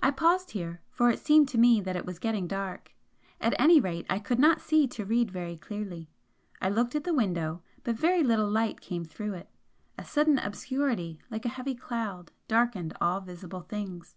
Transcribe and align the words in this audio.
I 0.00 0.10
paused 0.10 0.52
here, 0.52 0.80
for 0.88 1.10
it 1.10 1.18
seemed 1.18 1.46
to 1.50 1.58
me 1.58 1.82
that 1.82 1.94
it 1.94 2.06
was 2.06 2.18
getting 2.18 2.46
dark, 2.46 2.94
at 3.38 3.54
any 3.60 3.80
rate 3.80 4.06
I 4.08 4.18
could 4.18 4.38
not 4.38 4.62
see 4.62 4.86
to 4.88 5.04
read 5.04 5.30
very 5.30 5.58
clearly. 5.58 6.08
I 6.62 6.70
looked 6.70 6.94
at 6.94 7.04
the 7.04 7.12
window, 7.12 7.62
but 7.84 7.94
very 7.96 8.22
little 8.22 8.48
light 8.48 8.80
came 8.80 9.04
through 9.04 9.34
it, 9.34 9.50
a 9.98 10.06
sudden 10.06 10.38
obscurity, 10.38 11.20
like 11.30 11.44
a 11.44 11.50
heavy 11.50 11.74
cloud, 11.74 12.32
darkened 12.48 12.96
all 12.98 13.20
visible 13.20 13.60
things. 13.60 14.16